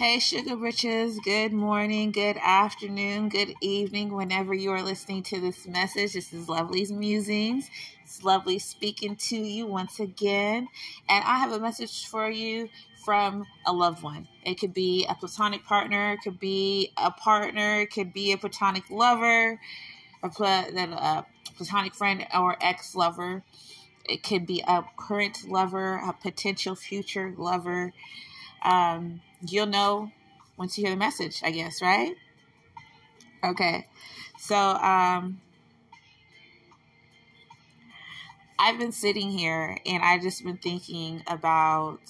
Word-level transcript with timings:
Hey, 0.00 0.18
Sugar 0.18 0.56
Britches. 0.56 1.18
Good 1.18 1.52
morning, 1.52 2.10
good 2.10 2.38
afternoon, 2.42 3.28
good 3.28 3.52
evening, 3.60 4.14
whenever 4.14 4.54
you 4.54 4.70
are 4.70 4.82
listening 4.82 5.22
to 5.24 5.38
this 5.38 5.66
message. 5.66 6.14
This 6.14 6.32
is 6.32 6.48
Lovely's 6.48 6.90
Musings. 6.90 7.68
It's 8.02 8.24
lovely 8.24 8.58
speaking 8.58 9.14
to 9.16 9.36
you 9.36 9.66
once 9.66 10.00
again. 10.00 10.68
And 11.06 11.22
I 11.22 11.36
have 11.40 11.52
a 11.52 11.60
message 11.60 12.06
for 12.06 12.30
you 12.30 12.70
from 13.04 13.44
a 13.66 13.74
loved 13.74 14.02
one. 14.02 14.26
It 14.42 14.54
could 14.54 14.72
be 14.72 15.04
a 15.06 15.14
platonic 15.14 15.66
partner, 15.66 16.12
it 16.14 16.20
could 16.24 16.40
be 16.40 16.92
a 16.96 17.10
partner, 17.10 17.82
it 17.82 17.92
could 17.92 18.14
be 18.14 18.32
a 18.32 18.38
platonic 18.38 18.88
lover, 18.88 19.60
a, 20.22 20.28
a 20.28 21.26
platonic 21.58 21.94
friend, 21.94 22.26
or 22.34 22.56
ex 22.62 22.94
lover. 22.94 23.42
It 24.06 24.22
could 24.22 24.46
be 24.46 24.64
a 24.66 24.82
current 24.96 25.46
lover, 25.46 25.96
a 25.96 26.14
potential 26.14 26.74
future 26.74 27.34
lover. 27.36 27.92
Um, 28.64 29.20
you'll 29.46 29.66
know 29.66 30.10
once 30.56 30.76
you 30.76 30.84
hear 30.84 30.94
the 30.94 30.98
message, 30.98 31.40
I 31.42 31.50
guess, 31.50 31.80
right? 31.80 32.14
Okay. 33.42 33.86
So, 34.38 34.56
um, 34.56 35.40
I've 38.58 38.78
been 38.78 38.92
sitting 38.92 39.30
here 39.30 39.78
and 39.86 40.02
I 40.02 40.18
just 40.18 40.44
been 40.44 40.58
thinking 40.58 41.22
about 41.26 42.00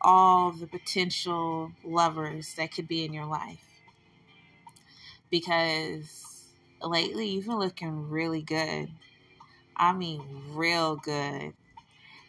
all 0.00 0.52
the 0.52 0.68
potential 0.68 1.72
lovers 1.84 2.54
that 2.54 2.72
could 2.72 2.86
be 2.86 3.04
in 3.04 3.12
your 3.12 3.26
life. 3.26 3.64
Because 5.28 6.46
lately 6.80 7.28
you've 7.28 7.46
been 7.46 7.58
looking 7.58 8.08
really 8.08 8.42
good. 8.42 8.90
I 9.76 9.92
mean, 9.92 10.22
real 10.50 10.96
good. 10.96 11.52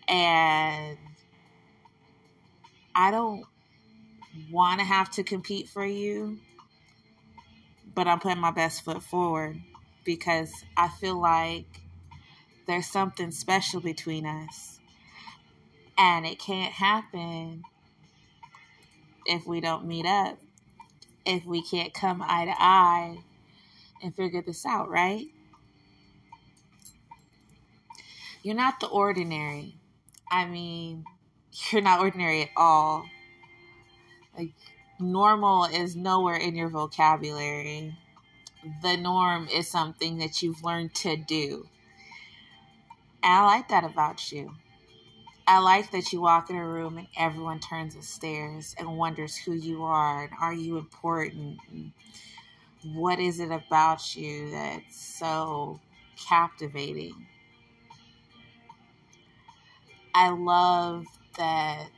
And 0.08 0.98
I 2.96 3.12
don't 3.12 3.46
want 4.50 4.80
to 4.80 4.86
have 4.86 5.12
to 5.12 5.24
compete 5.24 5.68
for 5.70 5.86
you, 5.86 6.40
but 7.94 8.08
I'm 8.08 8.20
putting 8.20 8.40
my 8.40 8.52
best 8.52 8.84
foot 8.84 9.04
forward 9.04 9.60
because 10.04 10.52
I 10.78 10.88
feel 10.88 11.20
like 11.20 11.66
there's 12.68 12.88
something 12.88 13.32
special 13.32 13.82
between 13.82 14.26
us. 14.26 14.80
And 15.98 16.26
it 16.26 16.40
can't 16.40 16.72
happen 16.72 17.64
if 19.26 19.46
we 19.46 19.62
don't 19.62 19.86
meet 19.86 20.06
up, 20.06 20.40
if 21.26 21.46
we 21.46 21.62
can't 21.62 21.94
come 21.94 22.24
eye 22.26 22.46
to 22.46 22.56
eye 22.58 23.18
and 24.02 24.16
figure 24.16 24.42
this 24.42 24.66
out, 24.66 24.90
right? 24.90 25.26
You're 28.44 28.56
not 28.56 28.80
the 28.80 28.88
ordinary. 28.88 29.76
I 30.32 30.46
mean, 30.46 31.06
you're 31.72 31.82
not 31.82 32.00
ordinary 32.00 32.44
at 32.44 32.50
all. 32.56 33.06
Like 34.38 34.52
normal 35.00 35.66
is 35.66 35.96
nowhere 35.96 36.36
in 36.36 36.56
your 36.56 36.70
vocabulary. 36.70 37.96
The 38.82 38.98
norm 38.98 39.48
is 39.48 39.68
something 39.68 40.18
that 40.20 40.42
you've 40.42 40.64
learned 40.64 40.94
to 40.96 41.16
do. 41.16 41.68
And 43.24 43.34
I 43.34 43.46
like 43.46 43.70
that 43.70 43.84
about 43.84 44.32
you. 44.32 44.54
I 45.48 45.60
like 45.60 45.92
that 45.92 46.14
you 46.14 46.22
walk 46.22 46.50
in 46.50 46.56
a 46.56 46.66
room 46.66 46.98
and 46.98 47.08
everyone 47.18 47.60
turns 47.60 47.96
and 47.96 48.04
stares 48.04 48.76
and 48.78 48.98
wonders 48.98 49.36
who 49.36 49.54
you 49.54 49.84
are 49.84 50.24
and 50.24 50.34
are 50.40 50.54
you 50.54 50.78
important 50.78 51.60
and 51.72 51.92
what 52.84 53.20
is 53.20 53.40
it 53.40 53.52
about 53.52 54.16
you 54.16 54.52
that's 54.52 54.96
so 55.20 55.80
captivating. 56.18 57.28
I 60.14 60.30
love 60.30 61.06
that 61.38 61.90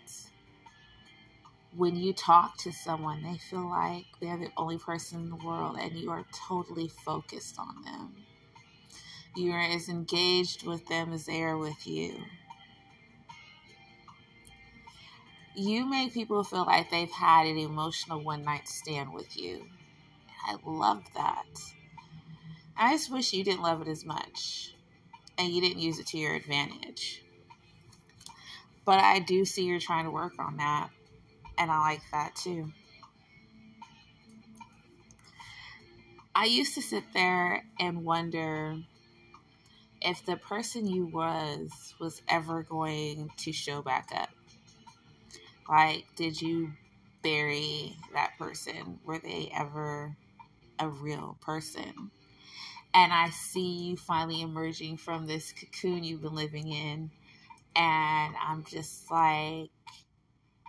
when 1.75 1.95
you 1.95 2.13
talk 2.13 2.57
to 2.59 2.71
someone, 2.71 3.23
they 3.23 3.37
feel 3.37 3.67
like 3.67 4.05
they're 4.21 4.37
the 4.37 4.51
only 4.57 4.77
person 4.77 5.19
in 5.21 5.29
the 5.29 5.45
world 5.45 5.77
and 5.79 5.97
you 5.97 6.11
are 6.11 6.25
totally 6.47 6.87
focused 6.87 7.57
on 7.57 7.83
them. 7.83 8.15
You 9.35 9.51
are 9.53 9.61
as 9.61 9.89
engaged 9.89 10.65
with 10.65 10.87
them 10.87 11.11
as 11.11 11.25
they 11.25 11.41
are 11.41 11.57
with 11.57 11.87
you. 11.87 12.15
You 15.55 15.85
make 15.85 16.13
people 16.13 16.43
feel 16.43 16.65
like 16.65 16.89
they've 16.89 17.11
had 17.11 17.47
an 17.47 17.57
emotional 17.57 18.23
one 18.23 18.43
night 18.43 18.67
stand 18.67 19.13
with 19.13 19.37
you. 19.37 19.65
I 20.45 20.57
love 20.65 21.03
that. 21.15 21.45
I 22.77 22.93
just 22.93 23.11
wish 23.11 23.33
you 23.33 23.43
didn't 23.43 23.61
love 23.61 23.81
it 23.81 23.87
as 23.87 24.05
much 24.05 24.73
and 25.37 25.49
you 25.49 25.61
didn't 25.61 25.79
use 25.79 25.99
it 25.99 26.07
to 26.07 26.17
your 26.17 26.35
advantage. 26.35 27.23
But 28.85 28.99
I 28.99 29.19
do 29.19 29.45
see 29.45 29.65
you're 29.65 29.79
trying 29.79 30.05
to 30.05 30.11
work 30.11 30.33
on 30.39 30.57
that, 30.57 30.89
and 31.57 31.71
I 31.71 31.79
like 31.79 32.01
that 32.11 32.35
too. 32.35 32.71
I 36.35 36.45
used 36.45 36.73
to 36.75 36.81
sit 36.81 37.03
there 37.13 37.63
and 37.79 38.03
wonder 38.03 38.77
if 40.01 40.25
the 40.25 40.35
person 40.35 40.87
you 40.87 41.05
was 41.05 41.93
was 41.99 42.21
ever 42.27 42.63
going 42.63 43.29
to 43.37 43.51
show 43.51 43.81
back 43.81 44.09
up. 44.15 44.29
Like, 45.69 46.05
did 46.15 46.41
you 46.41 46.73
bury 47.21 47.95
that 48.13 48.37
person? 48.37 48.99
Were 49.05 49.19
they 49.19 49.51
ever 49.55 50.15
a 50.79 50.89
real 50.89 51.37
person? 51.41 52.11
And 52.93 53.13
I 53.13 53.29
see 53.29 53.89
you 53.89 53.97
finally 53.97 54.41
emerging 54.41 54.97
from 54.97 55.25
this 55.25 55.51
cocoon 55.51 56.03
you've 56.03 56.21
been 56.21 56.35
living 56.35 56.67
in 56.67 57.09
and 57.75 58.35
I'm 58.39 58.63
just 58.65 59.09
like, 59.09 59.69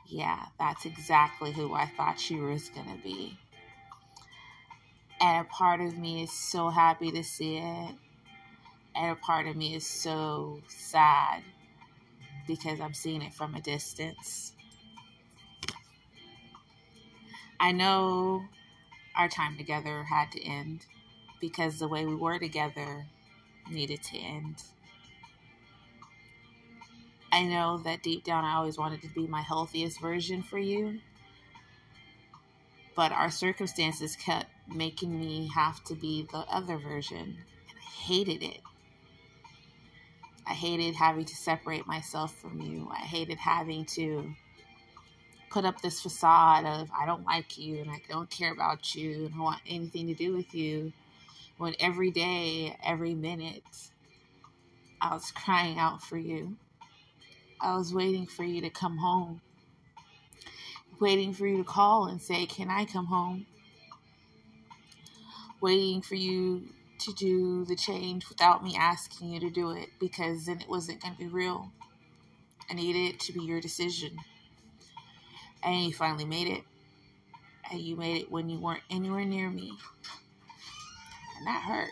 yeah, 0.07 0.47
that's 0.59 0.85
exactly 0.85 1.53
who 1.53 1.75
I 1.75 1.87
thought 1.97 2.21
she 2.21 2.37
was 2.37 2.69
going 2.69 2.87
to 2.87 3.03
be. 3.03 3.39
And 5.21 5.47
a 5.47 5.51
part 5.51 5.81
of 5.81 5.97
me 5.97 6.23
is 6.23 6.33
so 6.33 6.69
happy 6.69 7.11
to 7.13 7.23
see 7.25 7.57
it. 7.57 7.95
And 8.97 9.11
a 9.11 9.17
part 9.17 9.47
of 9.47 9.57
me 9.57 9.75
is 9.75 9.87
so 9.87 10.61
sad 10.69 11.43
because 12.47 12.81
I'm 12.81 12.95
seeing 12.95 13.23
it 13.23 13.35
from 13.35 13.55
a 13.55 13.61
distance. 13.61 14.53
I 17.59 17.73
know 17.73 18.45
our 19.17 19.29
time 19.29 19.57
together 19.57 20.05
had 20.05 20.33
to 20.33 20.45
end 20.45 20.85
because 21.41 21.79
the 21.79 21.89
way 21.89 22.05
we 22.05 22.15
were 22.15 22.39
together 22.39 23.07
needed 23.71 24.03
to 24.03 24.19
end. 24.19 24.63
I 27.35 27.43
know 27.43 27.79
that 27.79 28.05
deep 28.05 28.23
down 28.23 28.45
I 28.45 28.55
always 28.55 28.79
wanted 28.79 29.03
to 29.03 29.09
be 29.09 29.27
my 29.27 29.41
healthiest 29.41 30.01
version 30.01 30.41
for 30.41 30.57
you. 30.57 31.01
But 32.95 33.11
our 33.11 33.29
circumstances 33.29 34.15
kept 34.15 34.47
making 34.73 35.19
me 35.19 35.51
have 35.53 35.83
to 35.87 35.97
be 35.97 36.29
the 36.31 36.39
other 36.49 36.79
version. 36.79 37.19
And 37.19 37.77
I 37.77 37.91
hated 38.05 38.45
it. 38.45 38.61
I 40.47 40.53
hated 40.53 40.95
having 40.95 41.25
to 41.25 41.35
separate 41.35 41.89
myself 41.89 42.33
from 42.37 42.61
you. 42.61 42.89
I 42.93 43.01
hated 43.01 43.39
having 43.39 43.85
to 43.87 44.33
put 45.51 45.65
up 45.65 45.81
this 45.81 46.01
facade 46.01 46.65
of 46.65 46.89
I 46.97 47.05
don't 47.05 47.25
like 47.27 47.59
you 47.59 47.81
and 47.81 47.91
I 47.91 48.01
don't 48.09 48.31
care 48.31 48.53
about 48.53 48.95
you 48.95 49.27
and 49.27 49.35
I 49.35 49.41
want 49.41 49.61
anything 49.67 50.07
to 50.07 50.15
do 50.15 50.37
with 50.37 50.55
you. 50.55 50.93
When 51.59 51.75
every 51.81 52.13
day, 52.13 52.77
every 52.81 53.17
minute, 53.17 53.65
I 55.01 55.15
was 55.15 55.33
crying 55.33 55.81
out 55.81 56.01
for 56.01 56.17
you. 56.17 56.59
I 57.61 57.77
was 57.77 57.95
waiting 57.95 58.27
for 58.27 58.45
you 58.45 58.61
to 58.61 58.71
come 58.71 58.99
home, 58.99 59.41
waiting 61.01 61.33
for 61.33 61.47
you 61.47 61.59
to 61.59 61.65
call 61.65 62.07
and 62.07 62.21
say, 62.21 62.47
Can 62.47 62.71
I 62.71 62.85
come 62.85 63.07
home? 63.07 63.47
Waiting 65.61 66.03
for 66.03 66.15
you 66.15 66.69
to 66.99 67.13
do 67.15 67.65
the 67.65 67.77
change 67.77 68.29
without 68.29 68.63
me 68.63 68.77
asking 68.79 69.31
you 69.31 69.41
to 69.41 69.51
do 69.51 69.71
it 69.71 69.89
because 69.99 70.47
then 70.47 70.61
it 70.61 70.69
wasn't 70.69 71.03
going 71.03 71.15
to 71.15 71.19
be 71.19 71.27
real. 71.27 71.71
I 72.71 72.75
needed 72.75 73.15
it 73.15 73.21
to 73.21 73.33
be 73.33 73.43
your 73.43 73.61
decision. 73.61 74.17
And 75.63 75.85
you 75.85 75.93
finally 75.93 76.25
made 76.25 76.49
it. 76.49 76.63
And 77.71 77.81
you 77.81 77.97
made 77.97 78.23
it 78.23 78.31
when 78.31 78.49
you 78.49 78.59
weren't 78.59 78.83
anywhere 78.91 79.25
near 79.25 79.51
me. 79.51 79.73
And 81.39 81.47
that 81.47 81.63
hurt. 81.63 81.91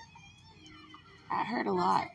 That 1.31 1.47
hurt 1.47 1.67
a 1.67 1.73
lot. 1.73 2.09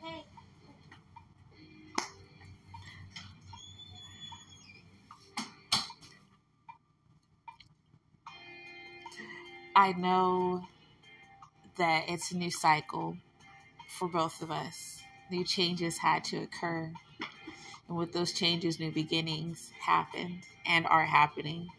I 9.78 9.94
know 9.94 10.66
that 11.78 12.06
it's 12.10 12.32
a 12.32 12.36
new 12.36 12.50
cycle 12.50 13.18
for 13.88 14.08
both 14.08 14.42
of 14.42 14.50
us. 14.50 15.04
New 15.30 15.44
changes 15.44 16.00
had 16.00 16.24
to 16.26 16.38
occur. 16.38 16.92
And 17.88 17.96
with 17.96 18.12
those 18.12 18.32
changes, 18.32 18.80
new 18.80 18.92
beginnings 18.92 19.72
happened 19.80 20.40
and 20.66 20.88
are 20.88 21.06
happening. 21.06 21.70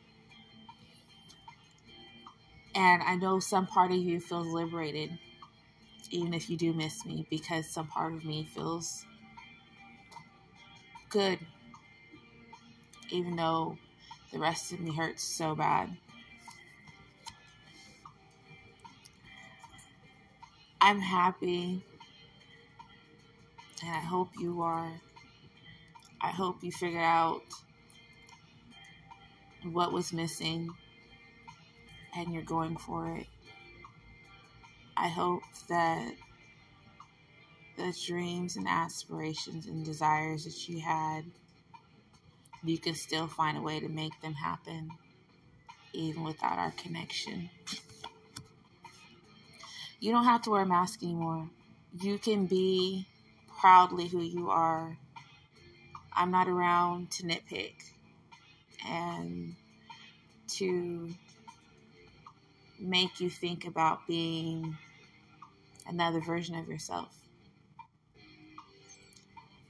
And 2.72 3.02
I 3.02 3.16
know 3.16 3.40
some 3.40 3.66
part 3.66 3.90
of 3.90 3.96
you 3.98 4.20
feels 4.20 4.46
liberated, 4.46 5.18
even 6.10 6.34
if 6.34 6.48
you 6.48 6.56
do 6.56 6.72
miss 6.72 7.04
me, 7.04 7.26
because 7.28 7.68
some 7.68 7.88
part 7.88 8.14
of 8.14 8.24
me 8.24 8.44
feels 8.54 9.04
good, 11.08 11.40
even 13.10 13.34
though 13.34 13.76
The 14.32 14.38
rest 14.38 14.72
of 14.72 14.80
me 14.80 14.94
hurts 14.94 15.24
so 15.24 15.54
bad. 15.54 15.96
I'm 20.80 21.00
happy. 21.00 21.82
And 23.82 23.94
I 23.94 24.00
hope 24.00 24.30
you 24.38 24.62
are. 24.62 24.92
I 26.20 26.28
hope 26.28 26.62
you 26.62 26.72
figured 26.72 27.02
out 27.02 27.42
what 29.62 29.92
was 29.92 30.12
missing 30.12 30.70
and 32.16 32.32
you're 32.32 32.42
going 32.42 32.76
for 32.76 33.16
it. 33.16 33.26
I 34.96 35.08
hope 35.08 35.42
that 35.68 36.12
the 37.76 37.96
dreams 38.06 38.56
and 38.56 38.66
aspirations 38.68 39.66
and 39.66 39.84
desires 39.84 40.44
that 40.44 40.68
you 40.68 40.80
had, 40.80 41.24
you 42.64 42.78
can 42.78 42.94
still 42.94 43.28
find 43.28 43.56
a 43.56 43.62
way 43.62 43.78
to 43.78 43.88
make 43.88 44.20
them 44.20 44.34
happen, 44.34 44.90
even 45.92 46.24
without 46.24 46.58
our 46.58 46.72
connection. 46.72 47.48
You 50.00 50.12
don't 50.12 50.24
have 50.24 50.42
to 50.42 50.50
wear 50.50 50.62
a 50.62 50.66
mask 50.66 51.02
anymore. 51.02 51.50
You 52.00 52.18
can 52.18 52.46
be 52.46 53.06
proudly 53.60 54.06
who 54.06 54.20
you 54.20 54.48
are. 54.48 54.96
I'm 56.12 56.30
not 56.30 56.48
around 56.48 57.10
to 57.12 57.24
nitpick 57.24 57.74
and 58.86 59.56
to 60.48 61.10
make 62.78 63.20
you 63.20 63.28
think 63.28 63.66
about 63.66 64.06
being 64.06 64.76
another 65.88 66.20
version 66.20 66.54
of 66.54 66.68
yourself. 66.68 67.16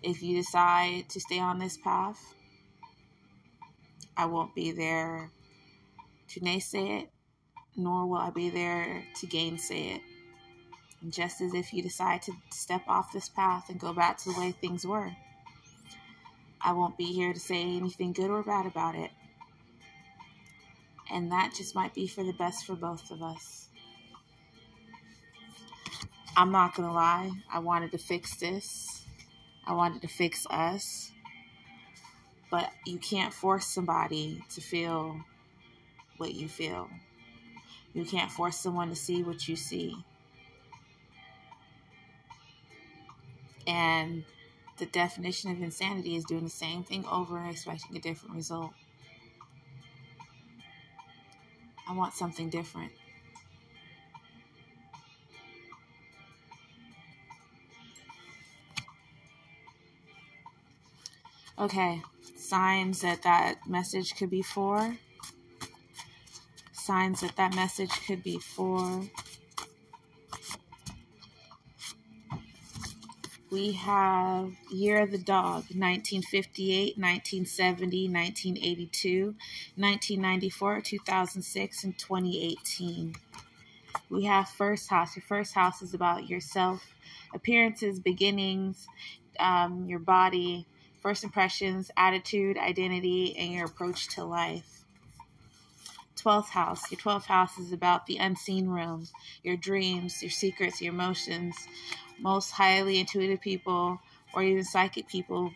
If 0.03 0.23
you 0.23 0.37
decide 0.37 1.09
to 1.09 1.21
stay 1.21 1.39
on 1.39 1.59
this 1.59 1.79
path, 1.79 2.35
I 4.15 4.27
won't 4.27 4.55
be 4.55 4.73
there 4.73 5.31
to 6.29 6.41
naysay 6.41 7.03
it, 7.03 7.11
nor 7.77 8.07
will 8.07 8.19
I 8.19 8.31
be 8.31 8.51
there 8.51 9.05
to 9.17 9.27
gainsay 9.27 9.95
it. 9.95 10.03
Just 11.09 11.41
as 11.41 11.55
if 11.55 11.73
you 11.73 11.83
decide 11.83 12.23
to 12.23 12.33
step 12.51 12.83
off 12.89 13.13
this 13.13 13.29
path 13.29 13.69
and 13.69 13.79
go 13.79 13.93
back 13.93 14.19
to 14.19 14.33
the 14.33 14.41
way 14.41 14.53
things 14.53 14.87
were, 14.87 15.13
I 16.61 16.73
won't 16.73 16.99
be 16.99 17.13
here 17.13 17.33
to 17.33 17.39
say 17.39 17.63
anything 17.63 18.13
good 18.13 18.31
or 18.31 18.43
bad 18.43 18.67
about 18.67 18.97
it. 18.97 19.11
And 21.11 21.31
that 21.31 21.55
just 21.55 21.75
might 21.75 21.95
be 21.95 22.07
for 22.07 22.25
the 22.25 22.33
best 22.33 22.67
for 22.67 22.75
both 22.75 23.11
of 23.11 23.23
us. 23.23 23.69
I'm 26.37 26.53
not 26.53 26.75
going 26.75 26.89
to 26.89 26.95
lie, 26.95 27.31
I 27.53 27.59
wanted 27.61 27.93
to 27.93 27.99
fix 27.99 28.37
this. 28.37 29.05
I 29.67 29.75
wanted 29.75 30.03
to 30.03 30.09
fix 30.09 30.47
us. 30.51 31.11
But 32.51 32.71
you 32.87 32.99
can't 32.99 33.35
force 33.35 33.67
somebody 33.67 34.43
to 34.51 34.61
feel 34.61 35.21
what 36.17 36.35
you 36.35 36.49
feel. 36.49 36.89
You 37.93 38.05
can't 38.05 38.31
force 38.31 38.57
someone 38.57 38.89
to 38.89 38.97
see 38.97 39.23
what 39.23 39.47
you 39.49 39.57
see. 39.57 39.97
And 43.69 44.25
the 44.79 44.87
definition 44.87 45.51
of 45.51 45.61
insanity 45.61 46.17
is 46.17 46.25
doing 46.25 46.45
the 46.45 46.51
same 46.51 46.83
thing 46.83 47.05
over 47.07 47.37
and 47.39 47.51
expecting 47.51 47.97
a 47.97 48.01
different 48.01 48.35
result. 48.35 48.73
I 51.87 51.93
want 51.93 52.15
something 52.15 52.49
different. 52.49 52.93
Okay, 61.59 62.01
signs 62.37 63.01
that 63.01 63.23
that 63.23 63.57
message 63.67 64.15
could 64.17 64.31
be 64.31 64.43
for. 64.43 64.97
Signs 66.73 67.21
that 67.21 67.37
that 67.37 67.55
message 67.55 67.91
could 68.07 68.23
be 68.23 68.39
for. 68.39 69.03
We 73.51 73.73
have 73.73 74.53
Year 74.71 75.01
of 75.01 75.11
the 75.11 75.17
Dog, 75.17 75.65
1958, 75.73 76.99
1970, 76.99 78.09
1982, 78.09 79.25
1994, 79.75 80.81
2006, 80.83 81.85
and 81.85 81.99
2018. 81.99 83.15
We 84.11 84.25
have 84.25 84.51
First 84.51 84.91
House. 84.91 85.17
Your 85.17 85.23
first 85.23 85.55
house 85.55 85.81
is 85.81 85.95
about 85.95 86.29
yourself, 86.29 86.95
appearances, 87.33 87.99
beginnings, 87.99 88.87
um, 89.41 89.87
your 89.87 90.01
body, 90.01 90.67
first 91.01 91.25
impressions, 91.25 91.91
attitude, 91.97 92.59
identity, 92.59 93.35
and 93.39 93.55
your 93.55 93.65
approach 93.65 94.09
to 94.09 94.25
life. 94.25 94.85
12th 96.17 96.51
house. 96.51 96.91
Your 96.91 97.01
12th 97.01 97.27
house 97.27 97.57
is 97.59 97.73
about 97.73 98.05
the 98.05 98.19
unseen 98.19 98.69
realm, 98.69 99.07
your 99.43 99.57
dreams, 99.57 100.23
your 100.23 100.31
secrets, 100.31 100.83
your 100.83 100.93
emotions. 100.93 101.57
Most 102.21 102.51
highly 102.51 102.99
intuitive 102.99 103.41
people 103.41 104.01
or 104.35 104.43
even 104.43 104.65
psychic 104.65 105.09
people 105.09 105.53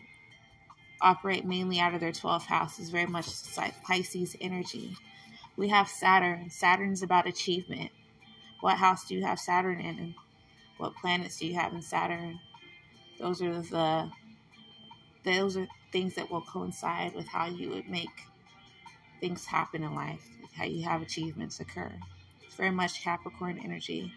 operate 1.01 1.45
mainly 1.45 1.79
out 1.79 1.93
of 1.93 1.99
their 1.99 2.11
12th 2.11 2.45
house, 2.45 2.79
is 2.79 2.89
very 2.89 3.05
much 3.05 3.27
Pisces 3.83 4.35
energy. 4.39 4.95
We 5.57 5.69
have 5.69 5.87
Saturn. 5.87 6.49
Saturn's 6.49 7.03
about 7.03 7.27
achievement. 7.27 7.91
What 8.61 8.77
house 8.77 9.05
do 9.05 9.13
you 9.13 9.23
have 9.23 9.39
Saturn 9.39 9.81
in? 9.81 10.15
What 10.77 10.95
planets 10.95 11.37
do 11.37 11.45
you 11.45 11.55
have 11.55 11.73
in 11.73 11.81
Saturn? 11.81 12.39
Those 13.19 13.41
are 13.41 13.61
the 13.61 14.09
those 15.23 15.55
are 15.55 15.67
things 15.91 16.15
that 16.15 16.29
will 16.29 16.41
coincide 16.41 17.13
with 17.13 17.27
how 17.27 17.45
you 17.45 17.69
would 17.69 17.89
make 17.89 18.09
things 19.21 19.45
happen 19.45 19.83
in 19.83 19.95
life, 19.95 20.27
how 20.53 20.65
you 20.65 20.83
have 20.83 21.01
achievements 21.01 21.59
occur. 21.59 21.93
It's 22.45 22.55
very 22.55 22.71
much 22.71 23.01
Capricorn 23.01 23.59
energy. 23.63 24.13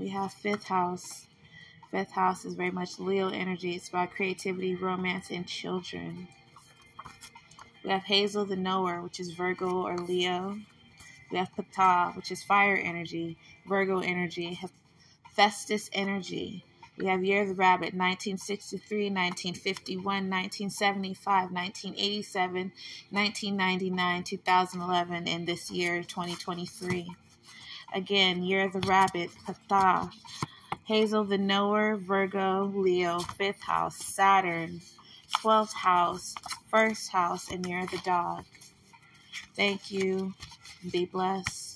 We 0.00 0.08
have 0.08 0.32
fifth 0.32 0.64
house. 0.64 1.26
Fifth 1.90 2.12
house 2.12 2.46
is 2.46 2.54
very 2.54 2.70
much 2.70 2.98
Leo 2.98 3.28
energy. 3.28 3.74
It's 3.74 3.90
about 3.90 4.12
creativity, 4.12 4.74
romance, 4.74 5.30
and 5.30 5.46
children. 5.46 6.26
We 7.84 7.90
have 7.90 8.04
Hazel 8.04 8.46
the 8.46 8.56
Knower, 8.56 9.02
which 9.02 9.20
is 9.20 9.32
Virgo 9.32 9.82
or 9.82 9.98
Leo. 9.98 10.58
We 11.30 11.36
have 11.36 11.54
Ptah, 11.54 12.16
which 12.16 12.32
is 12.32 12.42
fire 12.42 12.78
energy, 12.78 13.36
Virgo 13.68 13.98
energy, 13.98 14.58
Hephaestus 15.34 15.90
energy. 15.92 16.64
We 16.96 17.04
have 17.04 17.22
Year 17.22 17.42
of 17.42 17.48
the 17.48 17.54
Rabbit, 17.54 17.92
1963, 17.92 19.10
1951, 19.10 20.02
1975, 20.02 21.52
1987, 21.52 22.72
1999, 23.10 24.22
2011, 24.24 25.28
and 25.28 25.46
this 25.46 25.70
year, 25.70 26.02
2023. 26.02 27.14
Again, 27.94 28.42
Year 28.42 28.66
of 28.66 28.72
the 28.72 28.80
Rabbit, 28.80 29.30
Ptah, 29.46 30.10
Hazel 30.84 31.24
the 31.24 31.38
Knower, 31.38 31.96
Virgo, 31.96 32.72
Leo, 32.74 33.20
fifth 33.20 33.62
house, 33.62 33.96
Saturn, 33.96 34.80
12th 35.38 35.74
house, 35.74 36.34
first 36.70 37.10
house, 37.10 37.50
and 37.50 37.66
Year 37.66 37.84
of 37.84 37.90
the 37.90 37.98
Dog. 37.98 38.44
Thank 39.56 39.90
you. 39.90 40.34
Be 40.90 41.04
blessed. 41.06 41.69